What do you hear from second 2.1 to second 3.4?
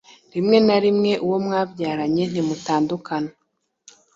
ntimutandukana